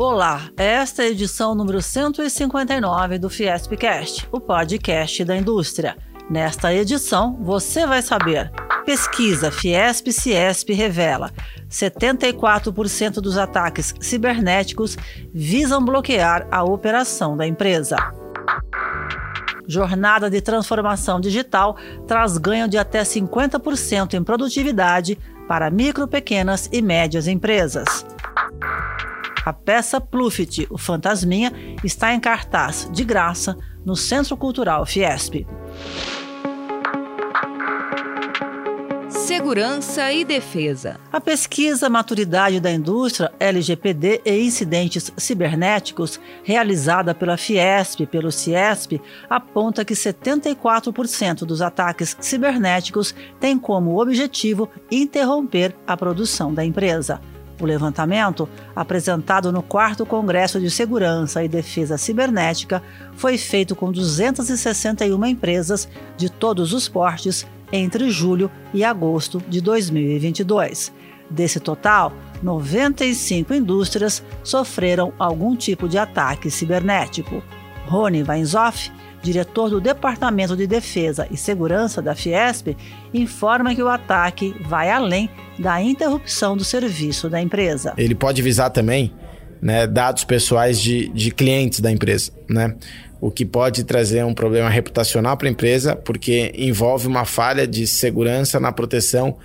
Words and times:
Olá, 0.00 0.48
esta 0.56 1.02
é 1.02 1.06
a 1.06 1.10
edição 1.10 1.56
número 1.56 1.82
159 1.82 3.18
do 3.18 3.28
Fiespcast, 3.28 4.28
o 4.30 4.38
podcast 4.38 5.24
da 5.24 5.36
indústria. 5.36 5.96
Nesta 6.30 6.72
edição, 6.72 7.36
você 7.42 7.84
vai 7.84 8.00
saber. 8.00 8.48
Pesquisa 8.86 9.50
Fiesp-Ciesp 9.50 10.72
revela 10.72 11.32
74% 11.68 13.14
dos 13.14 13.36
ataques 13.36 13.92
cibernéticos 14.00 14.96
visam 15.34 15.84
bloquear 15.84 16.46
a 16.48 16.62
operação 16.62 17.36
da 17.36 17.44
empresa. 17.44 17.96
Jornada 19.66 20.30
de 20.30 20.40
transformação 20.40 21.18
digital 21.18 21.76
traz 22.06 22.38
ganho 22.38 22.68
de 22.68 22.78
até 22.78 23.02
50% 23.02 24.14
em 24.14 24.22
produtividade 24.22 25.18
para 25.48 25.68
micro, 25.72 26.06
pequenas 26.06 26.68
e 26.72 26.80
médias 26.80 27.26
empresas. 27.26 28.06
A 29.48 29.52
peça 29.54 29.98
Pluffit, 29.98 30.66
o 30.68 30.76
Fantasminha, 30.76 31.50
está 31.82 32.12
em 32.12 32.20
cartaz, 32.20 32.86
de 32.92 33.02
graça, 33.02 33.56
no 33.82 33.96
Centro 33.96 34.36
Cultural 34.36 34.84
Fiesp. 34.84 35.46
Segurança 39.08 40.12
e 40.12 40.22
defesa. 40.22 41.00
A 41.10 41.18
pesquisa 41.18 41.88
Maturidade 41.88 42.60
da 42.60 42.70
Indústria 42.70 43.32
LGPD 43.40 44.20
e 44.22 44.38
Incidentes 44.38 45.10
Cibernéticos, 45.16 46.20
realizada 46.44 47.14
pela 47.14 47.38
Fiesp 47.38 48.02
e 48.02 48.06
pelo 48.06 48.30
Ciesp, 48.30 49.00
aponta 49.30 49.82
que 49.82 49.94
74% 49.94 51.46
dos 51.46 51.62
ataques 51.62 52.14
cibernéticos 52.20 53.14
têm 53.40 53.58
como 53.58 53.98
objetivo 53.98 54.68
interromper 54.90 55.74
a 55.86 55.96
produção 55.96 56.52
da 56.52 56.62
empresa. 56.62 57.18
O 57.60 57.66
levantamento, 57.66 58.48
apresentado 58.74 59.50
no 59.50 59.62
4 59.62 60.06
Congresso 60.06 60.60
de 60.60 60.70
Segurança 60.70 61.42
e 61.42 61.48
Defesa 61.48 61.98
Cibernética, 61.98 62.82
foi 63.14 63.36
feito 63.36 63.74
com 63.74 63.90
261 63.90 65.26
empresas 65.26 65.88
de 66.16 66.30
todos 66.30 66.72
os 66.72 66.88
portes 66.88 67.46
entre 67.72 68.10
julho 68.10 68.50
e 68.72 68.84
agosto 68.84 69.42
de 69.48 69.60
2022. 69.60 70.92
Desse 71.28 71.60
total, 71.60 72.12
95 72.42 73.52
indústrias 73.52 74.22
sofreram 74.42 75.12
algum 75.18 75.54
tipo 75.54 75.88
de 75.88 75.98
ataque 75.98 76.50
cibernético. 76.50 77.42
Rony 77.86 78.22
Weinzoff, 78.22 78.90
diretor 79.22 79.70
do 79.70 79.80
Departamento 79.80 80.56
de 80.56 80.66
Defesa 80.66 81.26
e 81.30 81.36
Segurança 81.36 82.00
da 82.00 82.14
Fiesp, 82.14 82.76
informa 83.12 83.74
que 83.74 83.82
o 83.82 83.88
ataque 83.88 84.54
vai 84.66 84.90
além 84.90 85.28
da 85.58 85.80
interrupção 85.82 86.56
do 86.56 86.64
serviço 86.64 87.28
da 87.28 87.40
empresa. 87.40 87.94
Ele 87.96 88.14
pode 88.14 88.40
visar 88.42 88.70
também 88.70 89.12
né, 89.60 89.86
dados 89.86 90.24
pessoais 90.24 90.80
de, 90.80 91.08
de 91.08 91.30
clientes 91.30 91.80
da 91.80 91.90
empresa, 91.90 92.32
né? 92.48 92.74
o 93.20 93.30
que 93.30 93.44
pode 93.44 93.84
trazer 93.84 94.24
um 94.24 94.32
problema 94.32 94.68
reputacional 94.68 95.36
para 95.36 95.48
a 95.48 95.50
empresa, 95.50 95.96
porque 95.96 96.52
envolve 96.56 97.06
uma 97.06 97.24
falha 97.24 97.66
de 97.66 97.86
segurança 97.86 98.60
na 98.60 98.70
proteção 98.70 99.36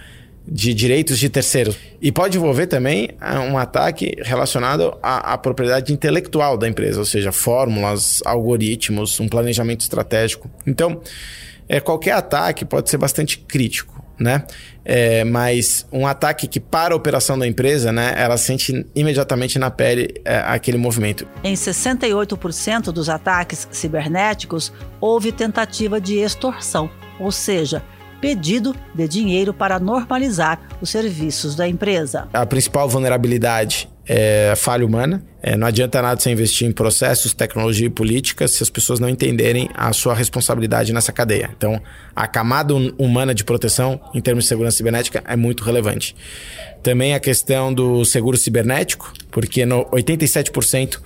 de 0.47 0.73
direitos 0.73 1.17
de 1.17 1.29
terceiros. 1.29 1.77
E 2.01 2.11
pode 2.11 2.37
envolver 2.37 2.67
também 2.67 3.09
ah, 3.19 3.39
um 3.41 3.57
ataque 3.57 4.15
relacionado 4.21 4.97
à, 5.01 5.33
à, 5.33 5.37
propriedade 5.37 5.93
intelectual 5.93 6.57
da 6.57 6.67
empresa, 6.67 6.99
ou 6.99 7.05
seja, 7.05 7.31
fórmulas, 7.31 8.21
algoritmos, 8.25 9.19
um 9.19 9.27
planejamento 9.27 9.81
estratégico. 9.81 10.49
Então, 10.67 11.01
é, 11.67 11.79
qualquer 11.79 12.11
ataque 12.11 12.65
pode 12.65 12.89
ser 12.89 12.97
bastante 12.97 13.37
crítico 13.37 14.03
né? 14.19 14.43
É, 14.85 15.23
mas 15.23 15.85
um 15.91 16.05
ataque 16.05 16.47
que 16.47 16.59
para 16.59 16.93
a 16.93 16.97
operação 16.97 17.37
da 17.37 17.47
empresa, 17.47 17.91
né, 17.91 18.13
ela 18.17 18.37
sente 18.37 18.85
imediatamente 18.93 19.57
na 19.57 19.71
pele 19.71 20.13
é, 20.25 20.37
aquele 20.39 20.77
movimento. 20.77 21.27
Em 21.43 21.53
68% 21.53 22.91
dos 22.91 23.09
ataques 23.09 23.67
cibernéticos, 23.71 24.73
houve 24.99 25.31
tentativa 25.31 26.01
de 26.01 26.17
extorsão, 26.17 26.89
ou 27.19 27.31
seja, 27.31 27.81
pedido 28.23 28.73
de 28.95 29.05
dinheiro 29.05 29.53
para 29.53 29.77
normalizar 29.79 30.57
os 30.79 30.89
serviços 30.89 31.55
da 31.55 31.67
empresa. 31.67 32.29
A 32.31 32.45
principal 32.45 32.87
vulnerabilidade 32.87 33.89
é 34.07 34.53
falha 34.55 34.85
humana. 34.85 35.21
É, 35.41 35.57
não 35.57 35.67
adianta 35.67 36.01
nada 36.01 36.21
você 36.21 36.31
investir 36.31 36.65
em 36.65 36.71
processos, 36.71 37.33
tecnologia 37.33 37.87
e 37.87 37.89
política 37.89 38.47
se 38.47 38.63
as 38.63 38.69
pessoas 38.69 39.01
não 39.01 39.09
entenderem 39.09 39.69
a 39.73 39.91
sua 39.91 40.13
responsabilidade 40.13 40.93
nessa 40.93 41.11
cadeia. 41.11 41.49
Então, 41.57 41.81
a 42.15 42.25
camada 42.25 42.73
humana 42.97 43.35
de 43.35 43.43
proteção 43.43 43.99
em 44.13 44.21
termos 44.21 44.45
de 44.45 44.47
segurança 44.47 44.77
cibernética 44.77 45.21
é 45.27 45.35
muito 45.35 45.61
relevante. 45.61 46.15
Também 46.81 47.13
a 47.13 47.19
questão 47.19 47.73
do 47.73 48.05
seguro 48.05 48.37
cibernético, 48.37 49.11
porque 49.31 49.65
no 49.65 49.83
87% 49.87 51.01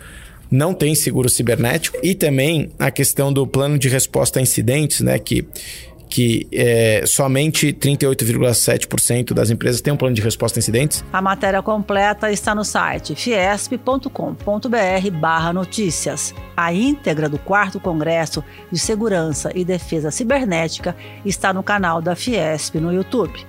não 0.52 0.72
tem 0.72 0.94
seguro 0.94 1.28
cibernético 1.30 1.98
e 2.04 2.14
também 2.14 2.70
a 2.78 2.92
questão 2.92 3.34
do 3.34 3.48
plano 3.48 3.80
de 3.80 3.90
resposta 3.90 4.38
a 4.38 4.42
incidentes, 4.42 5.02
né, 5.02 5.18
que 5.18 5.48
que 6.10 6.48
é, 6.52 7.04
somente 7.06 7.74
38,7% 7.74 9.34
das 9.34 9.50
empresas 9.50 9.82
têm 9.82 9.94
um 9.94 9.98
plano 9.98 10.16
de 10.16 10.22
resposta 10.22 10.58
a 10.58 10.62
incidentes. 10.62 11.04
A 11.12 11.22
matéria 11.22 11.62
completa 11.62 12.32
está 12.32 12.56
no 12.56 12.64
site 12.64 13.16
fiesp.com.br 13.16 14.10
barra 15.20 15.54
notícias. 15.54 16.34
A 16.56 16.74
íntegra 16.74 17.30
do 17.30 17.38
4 17.38 17.80
Congresso 17.80 18.44
de 18.72 18.80
Segurança 18.80 19.52
e 19.54 19.64
Defesa 19.64 20.12
Cibernética 20.12 20.96
está 21.26 21.54
no 21.54 21.64
canal 21.64 22.02
da 22.02 22.16
Fiesp 22.16 22.76
no 22.76 22.94
YouTube. 22.94 23.46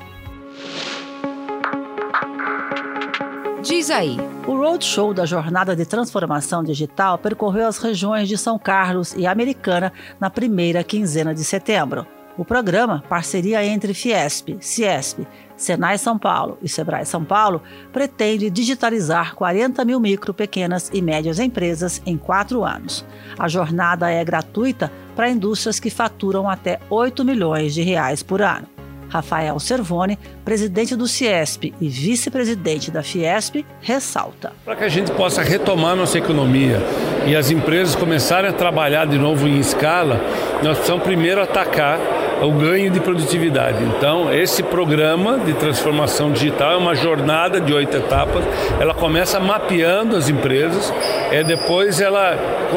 Diz 3.63 3.91
aí. 3.91 4.17
O 4.47 4.57
roadshow 4.57 5.13
da 5.13 5.27
Jornada 5.27 5.77
de 5.77 5.85
Transformação 5.85 6.65
Digital 6.65 7.19
percorreu 7.19 7.67
as 7.67 7.77
regiões 7.77 8.29
de 8.29 8.39
São 8.39 8.59
Carlos 8.59 9.15
e 9.15 9.27
Americana 9.27 9.93
na 10.19 10.31
primeira 10.31 10.83
quinzena 10.83 11.35
de 11.35 11.45
setembro. 11.45 12.07
O 12.39 12.45
programa, 12.45 13.03
parceria 13.09 13.65
entre 13.65 13.93
Fiesp, 13.93 14.57
Ciesp, 14.61 15.27
Senai 15.57 15.99
São 15.99 16.17
Paulo 16.17 16.57
e 16.63 16.69
Sebrae 16.69 17.05
São 17.05 17.25
Paulo, 17.25 17.61
pretende 17.93 18.49
digitalizar 18.49 19.35
40 19.35 19.85
mil 19.85 19.99
micro, 19.99 20.33
pequenas 20.33 20.89
e 20.95 21.03
médias 21.03 21.41
empresas 21.41 22.01
em 22.07 22.17
quatro 22.17 22.63
anos. 22.63 23.05
A 23.37 23.49
jornada 23.49 24.09
é 24.09 24.25
gratuita 24.25 24.93
para 25.17 25.29
indústrias 25.29 25.81
que 25.81 25.91
faturam 25.91 26.49
até 26.49 26.79
8 26.89 27.25
milhões 27.25 27.75
de 27.75 27.83
reais 27.83 28.23
por 28.23 28.41
ano. 28.41 28.69
Rafael 29.09 29.59
Servone, 29.59 30.17
presidente 30.45 30.95
do 30.95 31.09
Ciesp 31.09 31.75
e 31.81 31.89
vice-presidente 31.89 32.91
da 32.91 33.03
Fiesp, 33.03 33.65
ressalta. 33.81 34.53
Para 34.65 34.77
que 34.77 34.85
a 34.85 34.89
gente 34.89 35.11
possa 35.11 35.43
retomar 35.43 35.97
nossa 35.97 36.19
economia 36.19 36.79
e 37.27 37.35
as 37.35 37.51
empresas 37.51 37.97
começarem 37.97 38.51
a 38.51 38.53
trabalhar 38.53 39.07
de 39.07 39.19
novo 39.19 39.49
em 39.49 39.59
escala, 39.59 40.21
nós 40.63 40.77
precisamos 40.77 41.03
primeiro 41.03 41.43
atacar 41.43 41.99
o 42.43 42.53
ganho 42.53 42.91
de 42.91 43.01
produtividade. 43.01 43.83
Então, 43.85 44.33
esse 44.33 44.63
programa 44.63 45.39
de 45.39 45.53
transformação 45.55 46.31
digital 46.31 46.73
é 46.73 46.77
uma 46.77 46.95
jornada 46.95 47.61
de 47.61 47.73
oito 47.73 47.97
etapas. 47.97 48.45
Ela 48.81 48.95
começa 48.95 49.41
mapeando 49.41 50.17
as 50.17 50.29
empresas, 50.29 50.93
é, 51.31 51.43
depois 51.43 52.01
ela 52.01 52.37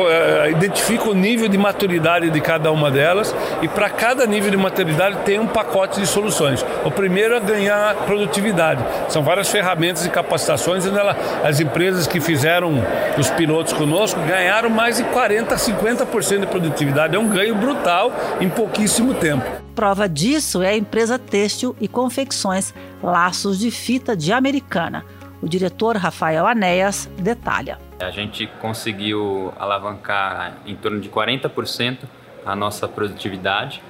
é, 0.10 0.52
identifica 0.52 1.10
o 1.10 1.14
nível 1.14 1.48
de 1.48 1.58
maturidade 1.58 2.30
de 2.30 2.42
cada 2.42 2.72
uma 2.72 2.90
delas 2.90 3.36
e 3.62 3.68
para 3.68 3.90
cada 3.90 4.26
nível 4.26 4.50
de 4.50 4.58
maturidade 4.58 5.18
tem 5.26 5.40
um 5.40 5.48
pacote 5.48 6.00
de 6.00 6.08
soluções. 6.08 6.66
O 6.84 6.92
primeiro 6.92 7.36
é 7.36 7.40
ganhar 7.40 7.96
produtividade. 8.06 8.84
São 9.10 9.24
várias 9.24 9.50
ferramentas 9.50 10.06
e 10.06 10.10
capacitações 10.10 10.86
onde 10.86 10.98
ela, 10.98 11.16
as 11.44 11.60
empresas 11.60 12.08
que 12.08 12.20
fizeram 12.20 12.84
os 13.18 13.30
pilotos 13.30 13.74
conosco 13.74 14.20
ganharam 14.22 14.70
mais 14.70 14.98
de 14.98 15.04
40, 15.04 15.56
50% 15.56 16.40
de 16.40 16.48
produtividade. 16.48 17.16
É 17.16 17.20
um 17.20 17.28
ganho 17.28 17.56
brutal 17.56 18.12
em 18.40 18.50
pouquíssimo 18.50 19.14
tempo. 19.14 19.51
Prova 19.76 20.08
disso 20.08 20.62
é 20.62 20.70
a 20.70 20.78
empresa 20.78 21.18
têxtil 21.18 21.76
e 21.80 21.88
confecções 21.88 22.74
Laços 23.02 23.58
de 23.58 23.72
Fita 23.72 24.18
de 24.18 24.34
Americana. 24.34 25.06
O 25.42 25.48
diretor 25.48 25.96
Rafael 25.96 26.46
Anéas 26.46 27.10
detalha. 27.18 27.80
A 28.00 28.12
gente 28.12 28.48
conseguiu 28.60 29.54
alavancar 29.58 30.58
em 30.66 30.76
torno 30.76 31.00
de 31.00 31.10
40% 31.10 32.00
a 32.46 32.56
nossa 32.56 32.86
produtividade. 32.88 33.82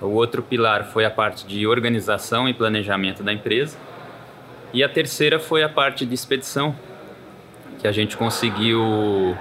O 0.00 0.08
outro 0.08 0.42
pilar 0.42 0.84
foi 0.84 1.04
a 1.04 1.10
parte 1.10 1.46
de 1.46 1.66
organização 1.66 2.48
e 2.48 2.52
planejamento 2.52 3.22
da 3.22 3.32
empresa. 3.32 3.78
E 4.72 4.82
a 4.82 4.88
terceira 4.88 5.38
foi 5.38 5.62
a 5.62 5.68
parte 5.68 6.04
de 6.04 6.14
expedição, 6.14 6.74
que 7.78 7.86
a 7.86 7.92
gente 7.92 8.16
conseguiu 8.16 9.38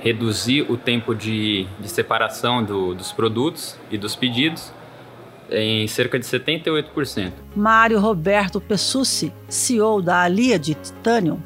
reduzir 0.00 0.70
o 0.70 0.76
tempo 0.76 1.14
de, 1.14 1.66
de 1.80 1.88
separação 1.88 2.62
do, 2.62 2.94
dos 2.94 3.12
produtos 3.12 3.76
e 3.90 3.98
dos 3.98 4.14
pedidos 4.14 4.72
em 5.50 5.86
cerca 5.86 6.18
de 6.18 6.24
78%. 6.24 7.32
Mário 7.54 7.98
Roberto 7.98 8.60
Pessucci, 8.60 9.32
CEO 9.48 10.00
da 10.00 10.20
Alia 10.20 10.58
de 10.58 10.74
Titanium, 10.74 11.38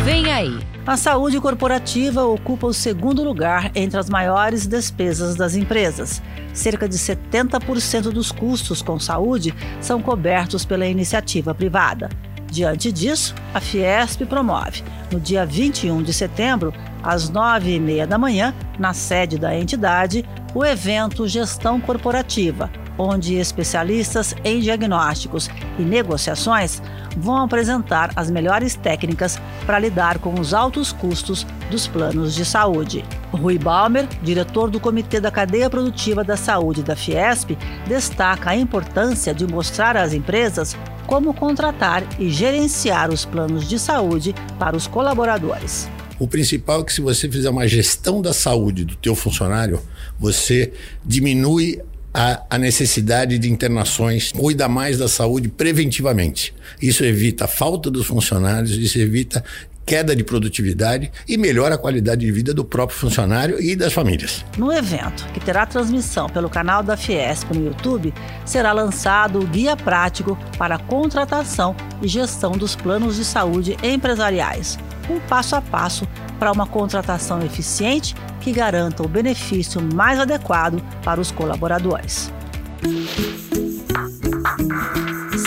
Vem 0.04 0.30
aí! 0.30 0.60
A 0.86 0.98
saúde 0.98 1.40
corporativa 1.40 2.26
ocupa 2.26 2.68
o 2.68 2.74
segundo 2.74 3.24
lugar 3.24 3.72
entre 3.74 3.98
as 3.98 4.10
maiores 4.10 4.68
despesas 4.68 5.34
das 5.34 5.56
empresas. 5.56 6.22
Cerca 6.54 6.90
de 6.90 6.98
70% 6.98 8.12
dos 8.12 8.30
custos 8.30 8.82
com 8.82 9.00
saúde 9.00 9.56
são 9.80 10.02
cobertos 10.02 10.66
pela 10.66 10.86
iniciativa 10.86 11.56
privada. 11.56 12.10
Diante 12.52 12.92
disso, 12.92 13.34
a 13.54 13.62
Fiesp 13.62 14.26
promove, 14.26 14.84
no 15.10 15.22
dia 15.22 15.46
21 15.46 16.04
de 16.04 16.14
setembro, 16.14 16.74
às 17.02 17.32
9h30 17.32 18.06
da 18.06 18.18
manhã, 18.18 18.54
na 18.78 18.94
sede 18.94 19.38
da 19.38 19.58
entidade, 19.58 20.26
o 20.54 20.66
evento 20.66 21.26
Gestão 21.30 21.80
Corporativa, 21.80 22.70
onde 22.98 23.36
especialistas 23.36 24.36
em 24.44 24.60
diagnósticos 24.60 25.50
e 25.80 25.82
negociações 25.82 26.82
vão 27.18 27.38
apresentar 27.38 28.12
as 28.16 28.30
melhores 28.30 28.76
técnicas 28.76 29.40
para 29.66 29.80
lidar 29.80 30.20
com 30.20 30.40
os 30.40 30.54
altos 30.54 30.92
custos 30.92 31.46
dos 31.70 31.88
planos 31.88 32.34
de 32.34 32.46
saúde. 32.46 33.04
Rui 33.32 33.58
Balmer, 33.58 34.08
diretor 34.22 34.70
do 34.70 34.80
Comitê 34.80 35.20
da 35.20 35.32
Cadeia 35.32 35.70
Produtiva 35.70 36.24
da 36.24 36.38
Saúde 36.38 36.84
da 36.84 36.96
Fiesp, 36.96 37.58
destaca 37.88 38.52
a 38.52 38.56
importância 38.56 39.34
de 39.34 39.48
mostrar 39.48 39.98
às 39.98 40.14
empresas 40.14 40.76
como 41.08 41.34
contratar 41.34 42.04
e 42.20 42.30
gerenciar 42.30 43.12
os 43.12 43.26
planos 43.26 43.68
de 43.68 43.78
saúde 43.78 44.34
para 44.58 44.76
os 44.76 44.88
colaboradores. 44.88 45.90
O 46.20 46.28
principal 46.28 46.82
é 46.82 46.84
que 46.84 46.94
se 46.94 47.02
você 47.02 47.30
fizer 47.30 47.50
uma 47.50 47.68
gestão 47.68 48.22
da 48.22 48.34
saúde 48.34 48.86
do 48.86 48.96
teu 48.96 49.16
funcionário, 49.16 49.82
você 50.20 50.72
diminui 51.04 51.82
a, 52.14 52.44
a, 52.50 52.58
necessidade 52.58 53.40
de 53.40 53.52
internações, 53.52 54.32
cuida 54.32 54.68
mais 54.68 54.98
da 54.98 55.08
saúde 55.08 55.50
preventivamente. 55.50 56.54
Isso 56.82 57.04
evita 57.04 57.46
a 57.46 57.48
falta 57.48 57.90
dos 57.90 58.06
funcionários, 58.06 58.72
isso 58.72 59.00
evita 59.00 59.44
queda 59.86 60.16
de 60.16 60.24
produtividade 60.24 61.12
e 61.28 61.38
melhora 61.38 61.76
a 61.76 61.78
qualidade 61.78 62.26
de 62.26 62.32
vida 62.32 62.54
do 62.54 62.64
próprio 62.64 62.98
funcionário 62.98 63.62
e 63.62 63.76
das 63.76 63.94
famílias. 63.94 64.46
No 64.58 64.72
evento, 64.72 65.26
que 65.34 65.40
terá 65.40 65.66
transmissão 65.66 66.30
pelo 66.30 66.50
canal 66.50 66.82
da 66.82 66.96
Fiesp 66.96 67.52
no 67.54 67.66
YouTube, 67.66 68.14
será 68.46 68.72
lançado 68.72 69.40
o 69.40 69.48
Guia 69.48 69.76
Prático 69.76 70.38
para 70.58 70.76
a 70.76 70.80
Contratação 70.80 71.76
e 72.02 72.08
Gestão 72.08 72.52
dos 72.54 72.76
Planos 72.76 73.18
de 73.18 73.26
Saúde 73.26 73.78
Empresariais, 73.84 74.78
um 75.10 75.20
passo 75.22 75.56
a 75.56 75.62
passo 75.62 76.08
para 76.40 76.52
uma 76.52 76.66
contratação 76.66 77.42
eficiente 77.42 78.16
que 78.42 78.52
garanta 78.52 79.04
o 79.04 79.08
benefício 79.08 79.82
mais 79.94 80.20
adequado 80.20 80.82
para 81.04 81.20
os 81.22 81.32
colaboradores. 81.32 82.32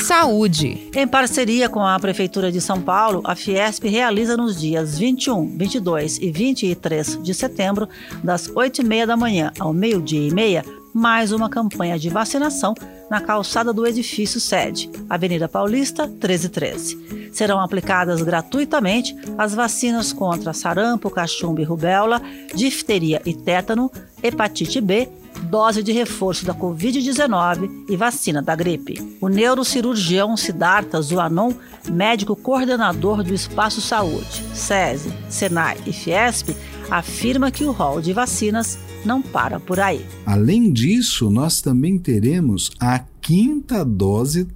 Saúde. 0.06 0.88
Em 0.94 1.06
parceria 1.06 1.69
com 1.69 1.85
a 1.85 1.99
Prefeitura 1.99 2.53
de 2.53 2.61
São 2.61 2.81
Paulo, 2.81 3.23
a 3.25 3.35
Fiesp 3.35 3.85
realiza 3.88 4.37
nos 4.37 4.61
dias 4.61 4.97
21, 4.97 5.59
22 5.59 6.19
e 6.19 6.31
23 6.31 7.23
de 7.23 7.35
setembro, 7.35 7.88
das 8.23 8.49
8h30 8.49 9.06
da 9.06 9.17
manhã 9.17 9.52
ao 9.59 9.73
meio-dia 9.73 10.29
e 10.29 10.32
meia, 10.32 10.64
mais 10.94 11.32
uma 11.32 11.50
campanha 11.50 11.99
de 11.99 12.09
vacinação 12.09 12.73
na 13.11 13.20
calçada 13.20 13.73
do 13.73 13.87
edifício 13.87 14.41
sede, 14.41 14.91
Avenida 15.08 15.49
Paulista, 15.49 16.06
1313. 16.06 17.31
Serão 17.32 17.61
aplicadas 17.61 18.23
gratuitamente 18.23 19.17
as 19.37 19.55
vacinas 19.55 20.12
contra 20.12 20.53
sarampo, 20.53 21.11
cachumba 21.11 21.61
e 21.61 21.64
rubéola, 21.64 22.20
difteria 22.55 23.20
e 23.25 23.35
tétano, 23.35 23.91
hepatite 24.23 24.81
B, 24.81 25.08
dose 25.43 25.82
de 25.82 25.93
reforço 25.93 26.44
da 26.44 26.55
Covid-19 26.55 27.87
e 27.88 27.97
vacina 27.97 28.43
da 28.43 28.56
gripe. 28.56 29.17
O 29.20 29.29
neurocirurgião 29.29 30.37
Siddhartha 30.37 31.00
Zuanon, 31.00 31.52
médico 31.88 32.35
coordenador 32.35 33.23
do 33.23 33.35
Espaço 33.35 33.81
Saúde, 33.81 34.43
SESI, 34.55 35.12
SENAI 35.29 35.76
e 35.87 35.93
Fiesp, 35.93 36.56
afirma 36.91 37.50
que 37.50 37.65
o 37.65 37.73
rol 37.73 38.00
de 38.00 38.12
vacinas 38.12 38.79
não 39.05 39.23
para 39.23 39.61
por 39.61 39.81
aí. 39.81 40.05
Além 40.25 40.73
disso, 40.73 41.31
nós 41.31 41.61
também 41.61 41.99
teremos 41.99 42.71
a 42.81 43.00
quinta 43.21 43.85
dose 43.85 44.47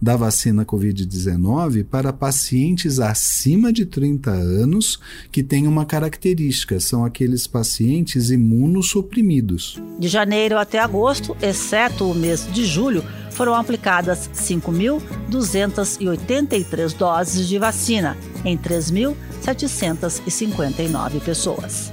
da 0.00 0.16
vacina 0.16 0.64
Covid-19 0.64 1.84
para 1.84 2.10
pacientes 2.12 2.98
acima 2.98 3.72
de 3.72 3.84
30 3.84 4.30
anos 4.30 4.98
que 5.30 5.42
têm 5.42 5.68
uma 5.68 5.84
característica, 5.84 6.80
são 6.80 7.04
aqueles 7.04 7.46
pacientes 7.46 8.30
imunossuprimidos. 8.30 9.78
De 9.98 10.08
janeiro 10.08 10.56
até 10.56 10.78
agosto, 10.78 11.36
exceto 11.42 12.10
o 12.10 12.14
mês 12.14 12.50
de 12.50 12.64
julho, 12.64 13.04
foram 13.30 13.54
aplicadas 13.54 14.30
5.283 14.34 16.96
doses 16.96 17.46
de 17.46 17.58
vacina 17.58 18.16
em 18.44 18.56
3.759 18.56 21.20
pessoas. 21.20 21.92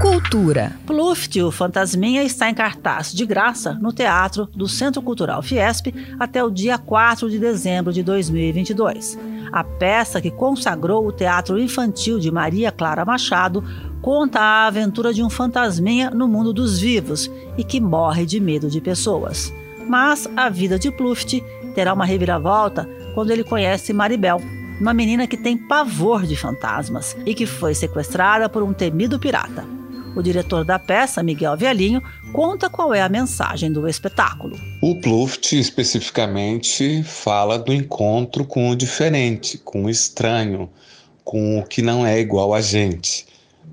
Cultura. 0.00 0.72
Pluft, 0.86 1.40
o 1.40 1.50
Fantasminha, 1.50 2.22
está 2.22 2.48
em 2.48 2.54
cartaz 2.54 3.12
de 3.12 3.26
graça 3.26 3.74
no 3.74 3.92
Teatro 3.92 4.46
do 4.46 4.68
Centro 4.68 5.02
Cultural 5.02 5.42
Fiesp 5.42 5.88
até 6.18 6.42
o 6.42 6.50
dia 6.50 6.78
4 6.78 7.30
de 7.30 7.38
dezembro 7.38 7.92
de 7.92 8.02
2022. 8.02 9.18
A 9.52 9.62
peça 9.62 10.20
que 10.20 10.30
consagrou 10.30 11.06
o 11.06 11.12
teatro 11.12 11.58
infantil 11.58 12.18
de 12.18 12.30
Maria 12.30 12.72
Clara 12.72 13.04
Machado 13.04 13.62
conta 14.00 14.40
a 14.40 14.66
aventura 14.66 15.12
de 15.12 15.22
um 15.22 15.28
fantasminha 15.28 16.10
no 16.10 16.26
mundo 16.26 16.52
dos 16.52 16.80
vivos 16.80 17.30
e 17.56 17.62
que 17.62 17.80
morre 17.80 18.24
de 18.24 18.40
medo 18.40 18.70
de 18.70 18.80
pessoas. 18.80 19.52
Mas 19.86 20.28
a 20.36 20.48
vida 20.48 20.78
de 20.78 20.90
Pluft 20.90 21.42
terá 21.74 21.92
uma 21.92 22.04
reviravolta 22.04 22.88
quando 23.14 23.30
ele 23.30 23.44
conhece 23.44 23.92
Maribel, 23.92 24.40
uma 24.80 24.92
menina 24.92 25.26
que 25.26 25.36
tem 25.36 25.56
pavor 25.56 26.26
de 26.26 26.36
fantasmas 26.36 27.16
e 27.24 27.34
que 27.34 27.46
foi 27.46 27.74
sequestrada 27.74 28.48
por 28.48 28.62
um 28.62 28.72
temido 28.72 29.18
pirata. 29.18 29.64
O 30.14 30.22
diretor 30.22 30.64
da 30.64 30.78
peça, 30.78 31.22
Miguel 31.22 31.56
Vialinho, 31.56 32.02
conta 32.32 32.68
qual 32.68 32.92
é 32.92 33.00
a 33.00 33.08
mensagem 33.08 33.72
do 33.72 33.88
espetáculo. 33.88 34.58
O 34.82 35.00
Pluft, 35.00 35.58
especificamente, 35.58 37.02
fala 37.02 37.58
do 37.58 37.72
encontro 37.72 38.44
com 38.44 38.68
o 38.68 38.76
diferente, 38.76 39.56
com 39.56 39.84
o 39.84 39.90
estranho, 39.90 40.68
com 41.24 41.58
o 41.58 41.64
que 41.64 41.80
não 41.80 42.04
é 42.04 42.20
igual 42.20 42.52
a 42.52 42.60
gente. 42.60 43.26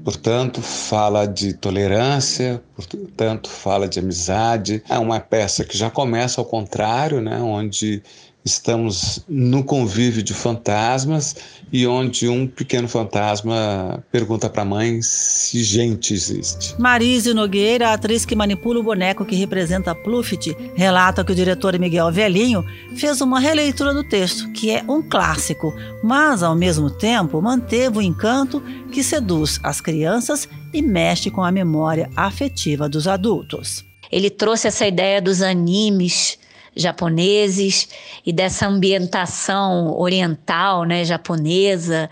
Portanto, 0.04 0.62
fala 0.62 1.26
de 1.26 1.54
tolerância, 1.54 2.64
portanto, 2.74 3.50
fala 3.50 3.86
de 3.86 4.00
amizade. 4.00 4.82
É 4.88 4.98
uma 4.98 5.20
peça 5.20 5.66
que 5.66 5.78
já 5.78 5.90
começa 5.90 6.40
ao 6.40 6.46
contrário, 6.46 7.20
né, 7.20 7.38
onde 7.42 8.02
estamos 8.50 9.24
no 9.28 9.64
convívio 9.64 10.24
de 10.24 10.34
fantasmas 10.34 11.36
e 11.72 11.86
onde 11.86 12.28
um 12.28 12.48
pequeno 12.48 12.88
fantasma 12.88 14.04
pergunta 14.12 14.50
para 14.50 14.64
a 14.64 14.66
mãe 14.66 15.02
se 15.02 15.64
gente 15.64 16.14
existe. 16.14 16.76
Marise 16.80 17.34
Nogueira, 17.34 17.90
a 17.90 17.94
atriz 17.94 18.26
que 18.26 18.36
manipula 18.36 18.80
o 18.80 18.84
boneco 18.84 19.26
que 19.26 19.36
representa 19.36 19.94
Pluft, 19.94 20.56
relata 20.76 21.24
que 21.24 21.32
o 21.32 21.36
diretor 21.36 21.78
Miguel 21.78 22.12
Velhinho 22.12 22.64
fez 22.96 23.22
uma 23.22 23.40
releitura 23.40 23.94
do 23.94 24.04
texto, 24.04 24.52
que 24.52 24.72
é 24.72 24.84
um 24.88 25.02
clássico, 25.02 25.74
mas 26.04 26.42
ao 26.42 26.56
mesmo 26.56 26.90
tempo 26.90 27.42
manteve 27.42 28.00
o 28.00 28.02
encanto 28.02 28.62
que 28.92 29.04
seduz 29.04 29.60
as 29.64 29.80
crianças 29.80 30.50
e 30.74 30.82
mexe 30.82 31.30
com 31.30 31.44
a 31.44 31.52
memória 31.52 32.10
afetiva 32.16 32.90
dos 32.90 33.08
adultos. 33.08 33.86
Ele 34.12 34.30
trouxe 34.30 34.68
essa 34.68 34.88
ideia 34.88 35.22
dos 35.22 35.42
animes 35.42 36.40
japoneses 36.76 37.90
e 38.26 38.32
dessa 38.32 38.68
ambientação 38.68 39.98
oriental, 39.98 40.84
né, 40.84 41.04
japonesa, 41.04 42.10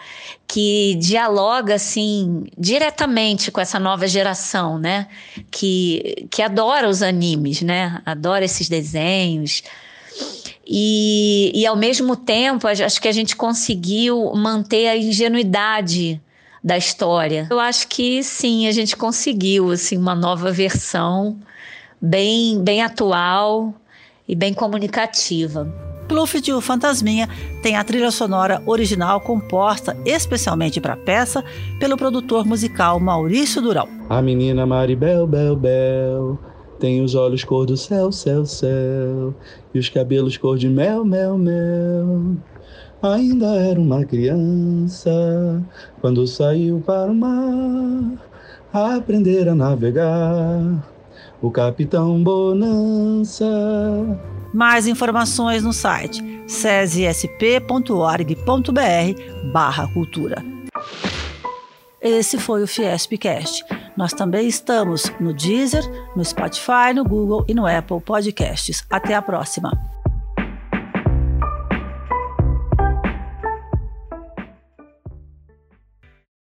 que 0.48 0.96
dialoga 0.96 1.76
assim 1.76 2.46
diretamente 2.58 3.52
com 3.52 3.62
essa 3.62 3.80
nova 3.80 4.08
geração, 4.08 4.78
né, 4.78 5.08
que 5.52 6.28
que 6.30 6.42
adora 6.42 6.90
os 6.90 7.02
animes, 7.02 7.62
né, 7.62 8.02
adora 8.06 8.46
esses 8.46 8.68
desenhos. 8.68 9.64
E, 10.70 11.52
e 11.56 11.66
ao 11.66 11.78
mesmo 11.78 12.18
tempo, 12.18 12.68
acho 12.68 13.02
que 13.02 13.08
a 13.08 13.12
gente 13.14 13.38
conseguiu 13.38 14.34
manter 14.36 14.88
a 14.88 14.98
ingenuidade 14.98 16.22
da 16.62 16.78
história. 16.78 17.48
Eu 17.50 17.60
acho 17.60 17.88
que 17.88 18.22
sim, 18.22 18.68
a 18.68 18.72
gente 18.74 18.98
conseguiu 18.98 19.72
assim 19.72 19.98
uma 19.98 20.14
nova 20.14 20.52
versão 20.52 21.40
bem, 22.02 22.62
bem 22.62 22.82
atual 22.82 23.74
e 24.28 24.36
bem 24.36 24.54
comunicativa. 24.54 25.72
Pluft, 26.08 26.52
o 26.54 26.62
Fantasminha, 26.62 27.28
tem 27.62 27.76
a 27.76 27.84
trilha 27.84 28.12
sonora 28.12 28.62
original 28.66 29.20
composta 29.20 29.96
especialmente 30.06 30.80
para 30.80 30.94
a 30.94 30.98
peça 30.98 31.44
pelo 31.80 31.98
produtor 31.98 32.46
musical 32.46 33.00
Maurício 33.00 33.62
Durão. 33.62 33.88
A 34.10 34.22
menina 34.22 34.66
Maribel, 34.66 35.28
Bel, 35.28 35.56
Bel, 35.56 36.40
tem 36.80 37.02
os 37.02 37.14
olhos 37.14 37.44
cor 37.44 37.66
do 37.66 37.76
céu, 37.76 38.12
céu, 38.12 38.46
céu, 38.46 39.36
e 39.74 39.80
os 39.80 39.90
cabelos 39.90 40.38
cor 40.38 40.58
de 40.58 40.70
mel, 40.70 41.04
mel, 41.04 41.38
mel. 41.38 42.38
Ainda 43.02 43.48
era 43.48 43.80
uma 43.80 44.04
criança 44.06 45.12
quando 46.02 46.26
saiu 46.26 46.82
para 46.86 47.12
o 47.12 47.16
mar 47.16 48.18
a 48.74 48.96
aprender 48.96 49.48
a 49.50 49.56
navegar. 49.56 50.97
O 51.42 51.52
capitão 51.52 52.24
Bonança. 52.24 53.46
Mais 54.54 54.88
informações 54.88 55.64
no 55.64 55.72
site 55.74 56.24
cesesp.org.br 56.48 57.92
barra 59.52 59.88
cultura. 59.94 60.44
Esse 62.02 62.38
foi 62.38 62.64
o 62.64 62.68
Fiespcast. 62.68 63.66
Nós 63.98 64.14
também 64.14 64.48
estamos 64.48 65.12
no 65.20 65.34
Deezer, 65.34 65.84
no 66.16 66.24
Spotify, 66.24 66.94
no 66.96 67.04
Google 67.04 67.44
e 67.48 67.54
no 67.54 67.66
Apple 67.66 68.00
Podcasts. 68.00 68.84
Até 68.90 69.14
a 69.14 69.22
próxima! 69.22 69.97